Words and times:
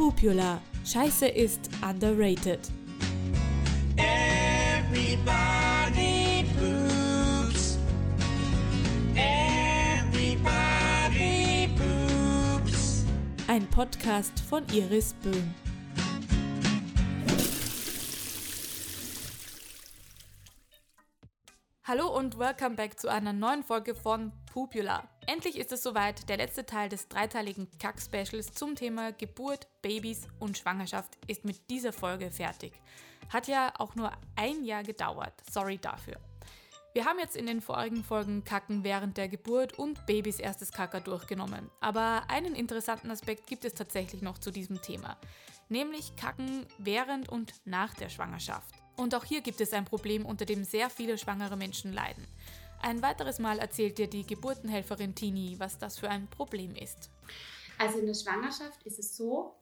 Pupula. 0.00 0.62
Scheiße 0.82 1.28
ist 1.28 1.68
underrated. 1.86 2.58
Everybody 4.96 5.26
poops. 6.58 7.76
Everybody 9.14 10.48
poops. 11.76 13.04
Ein 13.46 13.66
Podcast 13.66 14.40
von 14.48 14.64
Iris 14.72 15.12
Böhm. 15.22 15.54
Hallo 21.90 22.06
und 22.06 22.38
welcome 22.38 22.76
back 22.76 23.00
zu 23.00 23.08
einer 23.08 23.32
neuen 23.32 23.64
Folge 23.64 23.96
von 23.96 24.30
Pupula. 24.52 25.08
Endlich 25.26 25.58
ist 25.58 25.72
es 25.72 25.82
soweit, 25.82 26.28
der 26.28 26.36
letzte 26.36 26.64
Teil 26.64 26.88
des 26.88 27.08
dreiteiligen 27.08 27.66
Kack-Specials 27.80 28.52
zum 28.52 28.76
Thema 28.76 29.10
Geburt, 29.10 29.66
Babys 29.82 30.28
und 30.38 30.56
Schwangerschaft 30.56 31.18
ist 31.26 31.44
mit 31.44 31.68
dieser 31.68 31.92
Folge 31.92 32.30
fertig. 32.30 32.74
Hat 33.28 33.48
ja 33.48 33.72
auch 33.76 33.96
nur 33.96 34.12
ein 34.36 34.62
Jahr 34.62 34.84
gedauert, 34.84 35.34
sorry 35.50 35.78
dafür. 35.78 36.14
Wir 36.94 37.06
haben 37.06 37.18
jetzt 37.18 37.36
in 37.36 37.46
den 37.46 37.60
vorigen 37.60 38.04
Folgen 38.04 38.44
Kacken 38.44 38.84
während 38.84 39.16
der 39.16 39.28
Geburt 39.28 39.76
und 39.76 40.06
Babys 40.06 40.38
erstes 40.38 40.70
Kacker 40.70 41.00
durchgenommen. 41.00 41.72
Aber 41.80 42.22
einen 42.28 42.54
interessanten 42.54 43.10
Aspekt 43.10 43.48
gibt 43.48 43.64
es 43.64 43.74
tatsächlich 43.74 44.22
noch 44.22 44.38
zu 44.38 44.52
diesem 44.52 44.80
Thema, 44.80 45.16
nämlich 45.68 46.14
Kacken 46.14 46.68
während 46.78 47.28
und 47.28 47.52
nach 47.64 47.94
der 47.94 48.10
Schwangerschaft. 48.10 48.76
Und 49.00 49.14
auch 49.14 49.24
hier 49.24 49.40
gibt 49.40 49.62
es 49.62 49.72
ein 49.72 49.86
Problem, 49.86 50.26
unter 50.26 50.44
dem 50.44 50.62
sehr 50.62 50.90
viele 50.90 51.16
schwangere 51.16 51.56
Menschen 51.56 51.94
leiden. 51.94 52.26
Ein 52.82 53.00
weiteres 53.00 53.38
Mal 53.38 53.58
erzählt 53.58 53.96
dir 53.96 54.06
die 54.06 54.26
Geburtenhelferin 54.26 55.14
Tini, 55.14 55.54
was 55.58 55.78
das 55.78 55.98
für 55.98 56.10
ein 56.10 56.28
Problem 56.28 56.74
ist. 56.74 57.08
Also 57.78 57.98
in 57.98 58.06
der 58.06 58.14
Schwangerschaft 58.14 58.82
ist 58.84 58.98
es 58.98 59.16
so, 59.16 59.54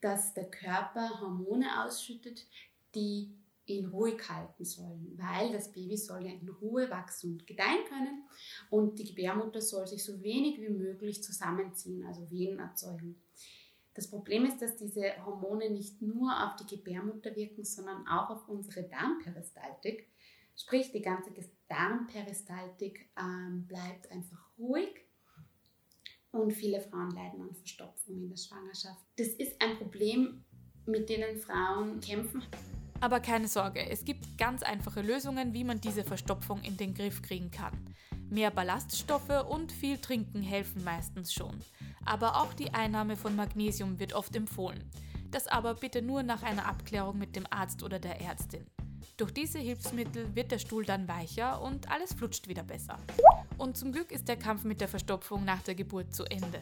dass 0.00 0.32
der 0.32 0.50
Körper 0.50 1.20
Hormone 1.20 1.84
ausschüttet, 1.84 2.46
die 2.94 3.36
ihn 3.66 3.88
ruhig 3.88 4.30
halten 4.30 4.64
sollen, 4.64 5.12
weil 5.18 5.52
das 5.52 5.72
Baby 5.72 5.98
soll 5.98 6.24
ja 6.24 6.32
in 6.32 6.48
Ruhe 6.48 6.88
wachsen 6.88 7.32
und 7.32 7.46
gedeihen 7.46 7.84
können 7.88 8.24
und 8.70 8.98
die 8.98 9.04
Gebärmutter 9.04 9.60
soll 9.60 9.86
sich 9.86 10.02
so 10.04 10.22
wenig 10.22 10.58
wie 10.58 10.70
möglich 10.70 11.22
zusammenziehen, 11.22 12.06
also 12.06 12.30
Wehen 12.30 12.60
erzeugen. 12.60 13.20
Das 13.96 14.10
Problem 14.10 14.44
ist, 14.44 14.60
dass 14.60 14.76
diese 14.76 15.24
Hormone 15.24 15.70
nicht 15.70 16.02
nur 16.02 16.30
auf 16.44 16.54
die 16.56 16.76
Gebärmutter 16.76 17.34
wirken, 17.34 17.64
sondern 17.64 18.06
auch 18.06 18.28
auf 18.28 18.46
unsere 18.46 18.86
Darmperistaltik. 18.86 20.06
Sprich, 20.54 20.92
die 20.92 21.00
ganze 21.00 21.30
Darmperistaltik 21.68 23.10
ähm, 23.18 23.66
bleibt 23.66 24.10
einfach 24.12 24.50
ruhig 24.58 25.06
und 26.30 26.52
viele 26.52 26.80
Frauen 26.82 27.10
leiden 27.12 27.40
an 27.40 27.54
Verstopfung 27.54 28.18
in 28.18 28.28
der 28.28 28.36
Schwangerschaft. 28.36 29.00
Das 29.16 29.28
ist 29.28 29.60
ein 29.62 29.78
Problem, 29.78 30.44
mit 30.84 31.08
denen 31.08 31.38
Frauen 31.38 31.98
kämpfen. 32.00 32.42
Aber 33.00 33.20
keine 33.20 33.48
Sorge, 33.48 33.88
es 33.88 34.04
gibt 34.04 34.36
ganz 34.36 34.62
einfache 34.62 35.00
Lösungen, 35.00 35.54
wie 35.54 35.64
man 35.64 35.80
diese 35.80 36.04
Verstopfung 36.04 36.62
in 36.62 36.76
den 36.76 36.92
Griff 36.92 37.22
kriegen 37.22 37.50
kann. 37.50 37.94
Mehr 38.28 38.50
Ballaststoffe 38.50 39.46
und 39.48 39.70
viel 39.70 39.98
Trinken 39.98 40.42
helfen 40.42 40.82
meistens 40.82 41.32
schon. 41.32 41.60
Aber 42.04 42.36
auch 42.42 42.52
die 42.54 42.74
Einnahme 42.74 43.16
von 43.16 43.36
Magnesium 43.36 44.00
wird 44.00 44.14
oft 44.14 44.34
empfohlen. 44.34 44.82
Das 45.30 45.46
aber 45.46 45.74
bitte 45.74 46.02
nur 46.02 46.22
nach 46.22 46.42
einer 46.42 46.66
Abklärung 46.66 47.18
mit 47.18 47.36
dem 47.36 47.46
Arzt 47.50 47.82
oder 47.82 47.98
der 47.98 48.20
Ärztin. 48.20 48.66
Durch 49.16 49.32
diese 49.32 49.58
Hilfsmittel 49.58 50.34
wird 50.34 50.50
der 50.50 50.58
Stuhl 50.58 50.84
dann 50.84 51.08
weicher 51.08 51.62
und 51.62 51.90
alles 51.90 52.12
flutscht 52.12 52.48
wieder 52.48 52.62
besser. 52.62 52.98
Und 53.58 53.76
zum 53.76 53.92
Glück 53.92 54.10
ist 54.10 54.28
der 54.28 54.36
Kampf 54.36 54.64
mit 54.64 54.80
der 54.80 54.88
Verstopfung 54.88 55.44
nach 55.44 55.62
der 55.62 55.74
Geburt 55.74 56.14
zu 56.14 56.24
Ende. 56.24 56.60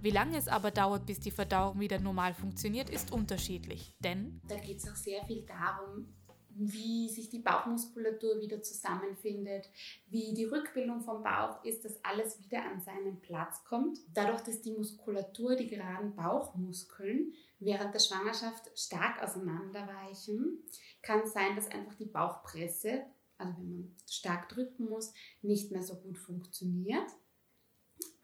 Wie 0.00 0.10
lange 0.10 0.36
es 0.36 0.48
aber 0.48 0.72
dauert, 0.72 1.06
bis 1.06 1.20
die 1.20 1.30
Verdauung 1.30 1.78
wieder 1.78 2.00
normal 2.00 2.34
funktioniert, 2.34 2.90
ist 2.90 3.12
unterschiedlich. 3.12 3.94
Denn 4.00 4.40
da 4.48 4.56
geht 4.56 4.78
es 4.78 4.90
auch 4.90 4.96
sehr 4.96 5.24
viel 5.26 5.46
darum, 5.46 6.08
wie 6.56 7.08
sich 7.08 7.30
die 7.30 7.38
Bauchmuskulatur 7.38 8.40
wieder 8.40 8.62
zusammenfindet, 8.62 9.68
wie 10.06 10.34
die 10.34 10.44
Rückbildung 10.44 11.00
vom 11.00 11.22
Bauch 11.22 11.64
ist, 11.64 11.84
dass 11.84 12.04
alles 12.04 12.42
wieder 12.42 12.64
an 12.64 12.80
seinen 12.80 13.20
Platz 13.20 13.64
kommt. 13.64 13.98
Dadurch, 14.14 14.42
dass 14.42 14.62
die 14.62 14.72
Muskulatur, 14.72 15.56
die 15.56 15.68
geraden 15.68 16.14
Bauchmuskeln 16.14 17.32
während 17.58 17.94
der 17.94 18.00
Schwangerschaft 18.00 18.70
stark 18.78 19.22
auseinanderweichen, 19.22 20.62
kann 21.02 21.20
es 21.20 21.32
sein, 21.32 21.56
dass 21.56 21.70
einfach 21.70 21.94
die 21.94 22.06
Bauchpresse, 22.06 23.04
also 23.38 23.54
wenn 23.58 23.72
man 23.72 23.96
stark 24.08 24.48
drücken 24.48 24.88
muss, 24.88 25.12
nicht 25.42 25.72
mehr 25.72 25.82
so 25.82 25.96
gut 25.96 26.18
funktioniert. 26.18 27.08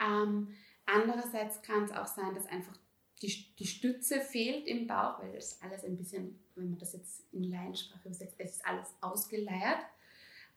Ähm, 0.00 0.48
andererseits 0.86 1.62
kann 1.62 1.84
es 1.84 1.92
auch 1.92 2.06
sein, 2.06 2.34
dass 2.34 2.46
einfach 2.46 2.76
die, 3.22 3.54
die 3.58 3.66
Stütze 3.66 4.20
fehlt 4.20 4.66
im 4.66 4.86
Bauch, 4.86 5.20
weil 5.20 5.32
das 5.32 5.60
alles 5.62 5.84
ein 5.84 5.96
bisschen, 5.96 6.38
wenn 6.54 6.70
man 6.70 6.78
das 6.78 6.92
jetzt 6.92 7.24
in 7.32 7.44
Laiensprache 7.44 8.08
übersetzt, 8.08 8.36
es 8.38 8.56
ist 8.56 8.66
alles 8.66 8.94
ausgeleiert 9.00 9.80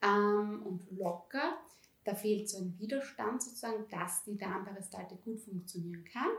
ähm, 0.02 0.62
und 0.66 0.92
locker. 0.98 1.58
Da 2.04 2.16
fehlt 2.16 2.50
so 2.50 2.60
ein 2.60 2.78
Widerstand 2.80 3.44
sozusagen, 3.44 3.88
dass 3.90 4.24
die 4.24 4.38
Darmperistaltik 4.38 5.24
gut 5.24 5.40
funktionieren 5.40 6.06
kann. 6.06 6.30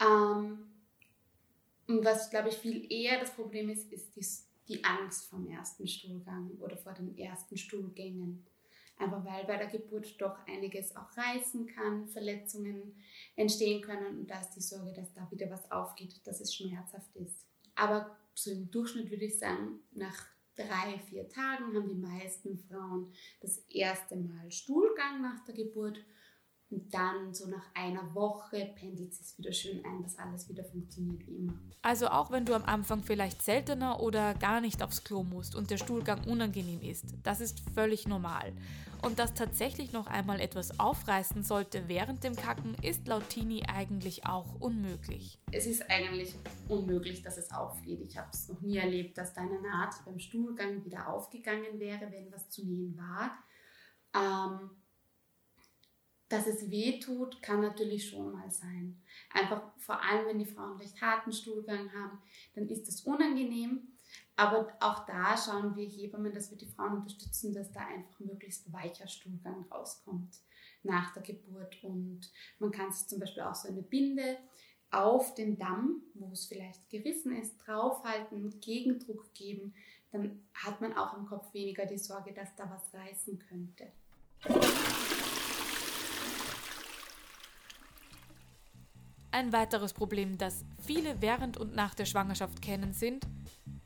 Ähm, 0.00 0.72
und 1.86 2.04
was, 2.04 2.30
glaube 2.30 2.48
ich, 2.48 2.56
viel 2.56 2.90
eher 2.90 3.20
das 3.20 3.32
Problem 3.32 3.68
ist, 3.68 3.92
ist 3.92 4.16
die, 4.16 4.26
die 4.68 4.84
Angst 4.84 5.26
vom 5.26 5.46
ersten 5.46 5.86
Stuhlgang 5.86 6.50
oder 6.60 6.76
vor 6.76 6.92
den 6.92 7.16
ersten 7.18 7.56
Stuhlgängen. 7.56 8.46
Einfach 9.02 9.24
weil 9.24 9.44
bei 9.44 9.56
der 9.56 9.66
Geburt 9.66 10.20
doch 10.20 10.38
einiges 10.46 10.94
auch 10.94 11.16
reißen 11.16 11.66
kann, 11.66 12.06
Verletzungen 12.06 12.94
entstehen 13.34 13.82
können 13.82 14.20
und 14.20 14.30
da 14.30 14.40
ist 14.40 14.50
die 14.50 14.60
Sorge, 14.60 14.92
dass 14.92 15.12
da 15.12 15.28
wieder 15.30 15.50
was 15.50 15.70
aufgeht, 15.72 16.20
dass 16.24 16.40
es 16.40 16.54
schmerzhaft 16.54 17.14
ist. 17.16 17.46
Aber 17.74 18.16
so 18.34 18.52
im 18.52 18.70
Durchschnitt 18.70 19.10
würde 19.10 19.24
ich 19.24 19.38
sagen, 19.38 19.80
nach 19.90 20.26
drei, 20.54 20.98
vier 21.08 21.28
Tagen 21.28 21.74
haben 21.74 21.88
die 21.88 21.94
meisten 21.94 22.58
Frauen 22.58 23.12
das 23.40 23.58
erste 23.68 24.16
Mal 24.16 24.50
Stuhlgang 24.52 25.20
nach 25.20 25.44
der 25.46 25.54
Geburt 25.54 25.98
und 26.72 26.92
dann 26.92 27.34
so 27.34 27.48
nach 27.48 27.64
einer 27.74 28.14
Woche 28.14 28.72
pendelt 28.74 29.12
es 29.12 29.36
wieder 29.38 29.52
schön 29.52 29.84
ein, 29.84 30.02
dass 30.02 30.18
alles 30.18 30.48
wieder 30.48 30.64
funktioniert 30.64 31.26
wie 31.26 31.36
immer. 31.36 31.52
Also 31.82 32.08
auch 32.08 32.30
wenn 32.30 32.44
du 32.44 32.54
am 32.54 32.64
Anfang 32.64 33.02
vielleicht 33.02 33.42
seltener 33.42 34.00
oder 34.00 34.34
gar 34.34 34.60
nicht 34.60 34.82
aufs 34.82 35.04
Klo 35.04 35.22
musst 35.22 35.54
und 35.54 35.70
der 35.70 35.76
Stuhlgang 35.76 36.24
unangenehm 36.24 36.80
ist, 36.80 37.06
das 37.22 37.40
ist 37.40 37.62
völlig 37.74 38.06
normal. 38.08 38.52
Und 39.02 39.18
dass 39.18 39.34
tatsächlich 39.34 39.92
noch 39.92 40.06
einmal 40.06 40.40
etwas 40.40 40.78
aufreißen 40.78 41.42
sollte 41.42 41.88
während 41.88 42.22
dem 42.22 42.36
Kacken, 42.36 42.76
ist 42.82 43.08
laut 43.08 43.28
Tini 43.28 43.64
eigentlich 43.66 44.26
auch 44.26 44.60
unmöglich. 44.60 45.40
Es 45.50 45.66
ist 45.66 45.90
eigentlich 45.90 46.36
unmöglich, 46.68 47.22
dass 47.22 47.36
es 47.36 47.50
aufgeht. 47.50 48.00
Ich 48.00 48.16
habe 48.16 48.28
es 48.32 48.48
noch 48.48 48.60
nie 48.60 48.76
erlebt, 48.76 49.18
dass 49.18 49.34
deine 49.34 49.60
Naht 49.60 50.04
beim 50.04 50.20
Stuhlgang 50.20 50.84
wieder 50.84 51.08
aufgegangen 51.08 51.80
wäre, 51.80 52.12
wenn 52.12 52.32
was 52.32 52.48
zu 52.48 52.64
nähen 52.64 52.96
war. 52.96 53.36
Ähm, 54.14 54.70
dass 56.32 56.46
es 56.46 56.70
weh 56.70 56.98
tut, 56.98 57.42
kann 57.42 57.60
natürlich 57.60 58.08
schon 58.08 58.32
mal 58.32 58.50
sein. 58.50 58.96
Einfach 59.32 59.62
vor 59.76 60.02
allem, 60.02 60.26
wenn 60.26 60.38
die 60.38 60.46
Frauen 60.46 60.78
recht 60.78 61.00
harten 61.00 61.32
Stuhlgang 61.32 61.92
haben, 61.92 62.18
dann 62.54 62.68
ist 62.68 62.88
das 62.88 63.02
unangenehm. 63.02 63.88
Aber 64.34 64.72
auch 64.80 65.04
da 65.06 65.36
schauen 65.36 65.76
wir 65.76 65.86
Hebammen, 65.86 66.32
dass 66.32 66.50
wir 66.50 66.58
die 66.58 66.66
Frauen 66.66 66.98
unterstützen, 66.98 67.52
dass 67.52 67.70
da 67.70 67.80
einfach 67.80 68.18
möglichst 68.20 68.72
weicher 68.72 69.06
Stuhlgang 69.06 69.66
rauskommt 69.70 70.38
nach 70.82 71.12
der 71.12 71.22
Geburt. 71.22 71.82
Und 71.84 72.30
man 72.58 72.70
kann 72.70 72.90
sich 72.90 73.06
zum 73.06 73.20
Beispiel 73.20 73.42
auch 73.42 73.54
so 73.54 73.68
eine 73.68 73.82
Binde 73.82 74.38
auf 74.90 75.34
den 75.34 75.58
Damm, 75.58 76.02
wo 76.14 76.30
es 76.32 76.46
vielleicht 76.46 76.88
gerissen 76.88 77.36
ist, 77.36 77.56
draufhalten, 77.58 78.58
Gegendruck 78.60 79.32
geben. 79.34 79.74
Dann 80.12 80.42
hat 80.54 80.80
man 80.80 80.94
auch 80.94 81.16
im 81.16 81.26
Kopf 81.26 81.52
weniger 81.54 81.86
die 81.86 81.98
Sorge, 81.98 82.32
dass 82.32 82.54
da 82.56 82.70
was 82.70 82.92
reißen 82.92 83.38
könnte. 83.38 83.92
Ein 89.34 89.50
weiteres 89.50 89.94
Problem, 89.94 90.36
das 90.36 90.62
viele 90.86 91.22
während 91.22 91.56
und 91.56 91.74
nach 91.74 91.94
der 91.94 92.04
Schwangerschaft 92.04 92.60
kennen, 92.60 92.92
sind 92.92 93.26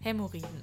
Hämorrhoiden. 0.00 0.60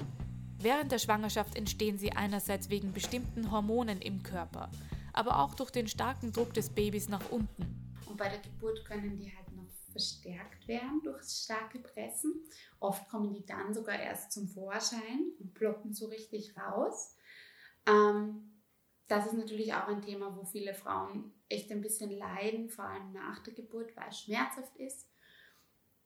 Während 0.59 0.91
der 0.91 0.99
Schwangerschaft 0.99 1.55
entstehen 1.55 1.97
sie 1.97 2.11
einerseits 2.11 2.69
wegen 2.69 2.91
bestimmten 2.91 3.49
Hormonen 3.49 4.01
im 4.01 4.23
Körper, 4.23 4.69
aber 5.13 5.39
auch 5.39 5.55
durch 5.55 5.71
den 5.71 5.87
starken 5.87 6.33
Druck 6.33 6.53
des 6.53 6.69
Babys 6.69 7.07
nach 7.07 7.31
unten. 7.31 7.95
Und 8.07 8.17
bei 8.17 8.27
der 8.27 8.39
Geburt 8.39 8.83
können 8.83 9.17
die 9.17 9.33
halt 9.33 9.55
noch 9.55 9.69
verstärkt 9.91 10.67
werden 10.67 10.99
durch 11.01 11.23
starke 11.23 11.79
Pressen. 11.79 12.43
Oft 12.81 13.07
kommen 13.07 13.33
die 13.33 13.45
dann 13.45 13.73
sogar 13.73 13.97
erst 13.97 14.33
zum 14.33 14.49
Vorschein 14.49 15.31
und 15.39 15.53
ploppen 15.53 15.93
so 15.93 16.07
richtig 16.07 16.57
raus. 16.57 17.15
Ähm, 17.85 18.52
das 19.07 19.27
ist 19.27 19.33
natürlich 19.33 19.73
auch 19.73 19.87
ein 19.87 20.01
Thema, 20.01 20.35
wo 20.35 20.45
viele 20.45 20.73
Frauen 20.73 21.33
echt 21.49 21.71
ein 21.71 21.81
bisschen 21.81 22.11
leiden, 22.11 22.69
vor 22.69 22.85
allem 22.85 23.11
nach 23.11 23.39
der 23.39 23.53
Geburt, 23.53 23.95
weil 23.95 24.09
es 24.09 24.21
schmerzhaft 24.21 24.75
ist. 24.77 25.07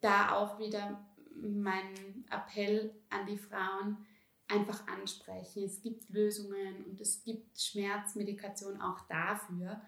Da 0.02 0.34
auch 0.34 0.60
wieder 0.60 1.06
mein 1.36 2.26
Appell 2.30 2.94
an 3.10 3.26
die 3.28 3.38
Frauen, 3.38 4.06
einfach 4.48 4.88
ansprechen. 4.88 5.64
Es 5.64 5.82
gibt 5.82 6.10
Lösungen 6.10 6.86
und 6.86 7.02
es 7.02 7.24
gibt 7.24 7.60
Schmerzmedikation 7.60 8.82
auch 8.82 9.02
dafür. 9.08 9.82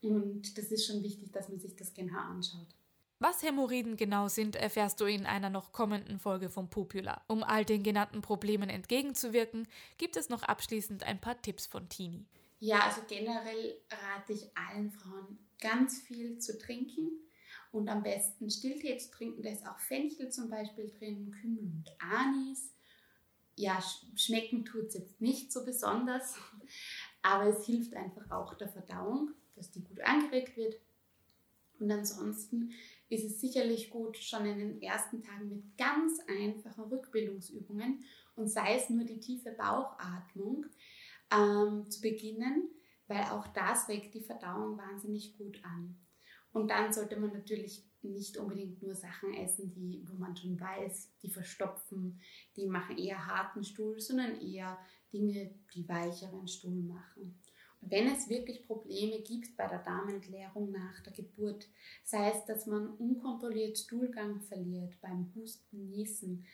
Und 0.00 0.56
das 0.58 0.70
ist 0.72 0.86
schon 0.86 1.02
wichtig, 1.02 1.32
dass 1.32 1.48
man 1.48 1.60
sich 1.60 1.76
das 1.76 1.94
genau 1.94 2.18
anschaut. 2.18 2.74
Was 3.26 3.42
Hämorrhoiden 3.42 3.96
genau 3.96 4.28
sind, 4.28 4.54
erfährst 4.54 5.00
du 5.00 5.06
in 5.06 5.24
einer 5.24 5.48
noch 5.48 5.72
kommenden 5.72 6.18
Folge 6.18 6.50
von 6.50 6.68
Popula. 6.68 7.22
Um 7.26 7.42
all 7.42 7.64
den 7.64 7.82
genannten 7.82 8.20
Problemen 8.20 8.68
entgegenzuwirken, 8.68 9.66
gibt 9.96 10.18
es 10.18 10.28
noch 10.28 10.42
abschließend 10.42 11.04
ein 11.04 11.18
paar 11.22 11.40
Tipps 11.40 11.64
von 11.64 11.88
Tini. 11.88 12.26
Ja, 12.60 12.80
also 12.80 13.00
generell 13.08 13.80
rate 13.90 14.34
ich 14.34 14.54
allen 14.54 14.90
Frauen 14.90 15.38
ganz 15.58 16.02
viel 16.02 16.38
zu 16.38 16.58
trinken 16.58 17.12
und 17.72 17.88
am 17.88 18.02
besten 18.02 18.50
Stilltee 18.50 18.98
zu 18.98 19.10
trinken. 19.10 19.42
Da 19.42 19.48
ist 19.48 19.66
auch 19.66 19.78
Fenchel 19.78 20.30
zum 20.30 20.50
Beispiel 20.50 20.90
drin, 20.90 21.34
Kümmel 21.40 21.60
und 21.60 21.96
Anis. 22.00 22.74
Ja, 23.56 23.82
schmecken 24.16 24.66
tut 24.66 24.88
es 24.88 24.94
jetzt 24.96 25.22
nicht 25.22 25.50
so 25.50 25.64
besonders, 25.64 26.36
aber 27.22 27.56
es 27.56 27.64
hilft 27.64 27.94
einfach 27.94 28.30
auch 28.30 28.52
der 28.52 28.68
Verdauung, 28.68 29.30
dass 29.56 29.70
die 29.70 29.82
gut 29.82 30.02
angeregt 30.02 30.58
wird. 30.58 30.76
Und 31.78 31.90
ansonsten 31.90 32.72
ist 33.14 33.24
es 33.24 33.40
sicherlich 33.40 33.90
gut, 33.90 34.16
schon 34.16 34.46
in 34.46 34.58
den 34.58 34.82
ersten 34.82 35.22
Tagen 35.22 35.48
mit 35.48 35.78
ganz 35.78 36.20
einfachen 36.28 36.84
Rückbildungsübungen 36.84 38.04
und 38.36 38.48
sei 38.48 38.76
es 38.76 38.90
nur 38.90 39.04
die 39.04 39.20
tiefe 39.20 39.52
Bauchatmung 39.52 40.66
ähm, 41.32 41.90
zu 41.90 42.00
beginnen, 42.00 42.68
weil 43.06 43.22
auch 43.24 43.46
das 43.48 43.88
regt 43.88 44.14
die 44.14 44.22
Verdauung 44.22 44.78
wahnsinnig 44.78 45.36
gut 45.36 45.62
an. 45.64 45.96
Und 46.52 46.70
dann 46.70 46.92
sollte 46.92 47.18
man 47.18 47.32
natürlich 47.32 47.84
nicht 48.02 48.36
unbedingt 48.36 48.82
nur 48.82 48.94
Sachen 48.94 49.34
essen, 49.34 49.72
die, 49.72 50.04
wo 50.06 50.14
man 50.14 50.36
schon 50.36 50.60
weiß, 50.60 51.10
die 51.22 51.30
verstopfen, 51.30 52.20
die 52.56 52.66
machen 52.66 52.96
eher 52.96 53.26
harten 53.26 53.64
Stuhl, 53.64 53.98
sondern 53.98 54.40
eher 54.40 54.78
Dinge, 55.12 55.54
die 55.74 55.88
weicheren 55.88 56.46
Stuhl 56.46 56.82
machen. 56.82 57.40
Wenn 57.88 58.08
es 58.08 58.28
wirklich 58.28 58.66
Probleme 58.66 59.20
gibt 59.20 59.56
bei 59.56 59.66
der 59.66 59.82
Darmentleerung 59.82 60.70
nach 60.70 61.00
der 61.02 61.12
Geburt, 61.12 61.68
sei 62.04 62.30
es, 62.30 62.44
dass 62.44 62.66
man 62.66 62.88
unkontrolliert 62.96 63.78
Stuhlgang 63.78 64.40
verliert 64.40 65.00
beim 65.00 65.30
Husten, 65.34 65.90
Niesen, 65.90 66.46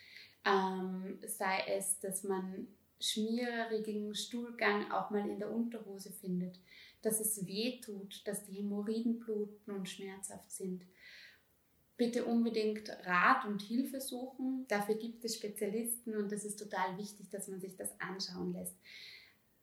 ähm, 0.44 1.18
sei 1.26 1.64
es, 1.68 1.98
dass 2.00 2.24
man 2.24 2.68
schmierigen 3.00 4.14
Stuhlgang 4.14 4.90
auch 4.90 5.10
mal 5.10 5.28
in 5.28 5.38
der 5.38 5.50
Unterhose 5.50 6.12
findet, 6.12 6.58
dass 7.02 7.20
es 7.20 7.46
weh 7.46 7.80
tut, 7.80 8.26
dass 8.26 8.44
die 8.44 8.56
Hämorrhoiden 8.56 9.20
bluten 9.20 9.70
und 9.70 9.88
schmerzhaft 9.88 10.50
sind. 10.50 10.84
Bitte 11.96 12.24
unbedingt 12.24 12.88
Rat 13.04 13.44
und 13.44 13.62
Hilfe 13.62 14.00
suchen. 14.00 14.66
Dafür 14.68 14.94
gibt 14.94 15.24
es 15.24 15.36
Spezialisten 15.36 16.16
und 16.16 16.32
es 16.32 16.44
ist 16.44 16.58
total 16.58 16.96
wichtig, 16.98 17.28
dass 17.30 17.48
man 17.48 17.60
sich 17.60 17.76
das 17.76 17.90
anschauen 18.00 18.52
lässt 18.52 18.76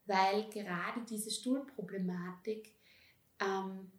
weil 0.07 0.49
gerade 0.49 1.01
diese 1.09 1.29
Stuhlproblematik 1.29 2.73
ähm, 3.39 3.91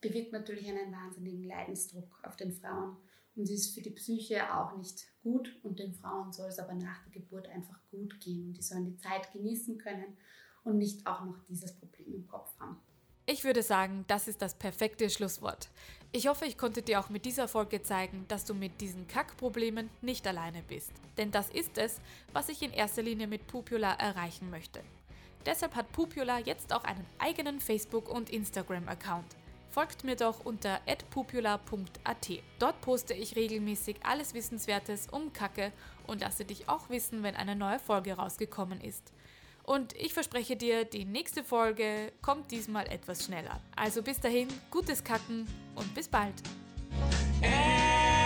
bewirkt 0.00 0.32
natürlich 0.32 0.68
einen 0.68 0.92
wahnsinnigen 0.92 1.44
Leidensdruck 1.44 2.20
auf 2.22 2.36
den 2.36 2.52
Frauen. 2.52 2.96
Und 3.36 3.46
sie 3.46 3.54
ist 3.54 3.74
für 3.74 3.82
die 3.82 3.90
Psyche 3.90 4.54
auch 4.54 4.76
nicht 4.76 5.06
gut 5.22 5.58
und 5.64 5.80
den 5.80 5.92
Frauen 5.92 6.32
soll 6.32 6.48
es 6.48 6.60
aber 6.60 6.74
nach 6.74 7.02
der 7.04 7.20
Geburt 7.20 7.48
einfach 7.48 7.80
gut 7.90 8.20
gehen. 8.20 8.46
Und 8.46 8.56
die 8.56 8.62
sollen 8.62 8.84
die 8.84 8.96
Zeit 8.96 9.32
genießen 9.32 9.78
können 9.78 10.16
und 10.62 10.78
nicht 10.78 11.06
auch 11.06 11.24
noch 11.24 11.42
dieses 11.48 11.74
Problem 11.74 12.14
im 12.14 12.26
Kopf 12.28 12.56
haben. 12.60 12.80
Ich 13.26 13.42
würde 13.42 13.62
sagen, 13.62 14.04
das 14.06 14.28
ist 14.28 14.42
das 14.42 14.54
perfekte 14.54 15.08
Schlusswort. 15.08 15.70
Ich 16.12 16.28
hoffe, 16.28 16.44
ich 16.44 16.58
konnte 16.58 16.82
dir 16.82 17.00
auch 17.00 17.08
mit 17.08 17.24
dieser 17.24 17.48
Folge 17.48 17.82
zeigen, 17.82 18.26
dass 18.28 18.44
du 18.44 18.54
mit 18.54 18.80
diesen 18.80 19.08
Kackproblemen 19.08 19.88
nicht 20.02 20.26
alleine 20.26 20.62
bist. 20.62 20.92
Denn 21.16 21.30
das 21.30 21.48
ist 21.50 21.78
es, 21.78 22.00
was 22.32 22.50
ich 22.50 22.62
in 22.62 22.70
erster 22.70 23.02
Linie 23.02 23.26
mit 23.26 23.46
Pupula 23.46 23.94
erreichen 23.94 24.50
möchte. 24.50 24.80
Deshalb 25.46 25.74
hat 25.74 25.92
Pupula 25.92 26.38
jetzt 26.38 26.72
auch 26.72 26.84
einen 26.84 27.06
eigenen 27.18 27.60
Facebook- 27.60 28.08
und 28.08 28.30
Instagram-Account. 28.30 29.36
Folgt 29.70 30.04
mir 30.04 30.14
doch 30.14 30.44
unter 30.44 30.80
@pupula.at. 31.10 32.28
Dort 32.60 32.80
poste 32.80 33.12
ich 33.12 33.34
regelmäßig 33.34 33.96
alles 34.04 34.32
Wissenswertes 34.32 35.08
um 35.10 35.32
Kacke 35.32 35.72
und 36.06 36.20
lasse 36.20 36.44
dich 36.44 36.68
auch 36.68 36.90
wissen, 36.90 37.22
wenn 37.24 37.34
eine 37.34 37.56
neue 37.56 37.80
Folge 37.80 38.12
rausgekommen 38.12 38.80
ist. 38.80 39.12
Und 39.64 39.94
ich 39.96 40.14
verspreche 40.14 40.56
dir, 40.56 40.84
die 40.84 41.04
nächste 41.04 41.42
Folge 41.42 42.12
kommt 42.22 42.50
diesmal 42.50 42.86
etwas 42.86 43.24
schneller. 43.24 43.60
Also 43.74 44.02
bis 44.02 44.20
dahin, 44.20 44.48
gutes 44.70 45.02
Kacken 45.02 45.48
und 45.74 45.92
bis 45.94 46.06
bald. 46.06 46.34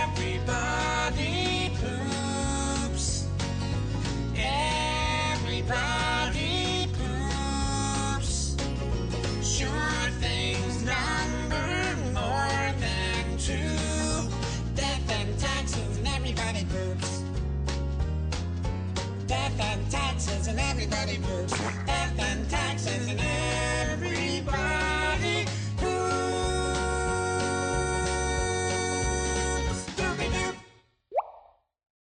Everybody 0.06 1.47
And 19.60 19.90
taxes 19.90 20.46
and 20.46 20.60
everybody. 20.60 21.18
Death 21.86 22.20
and 22.20 22.48
taxes 22.48 23.08
and 23.08 23.27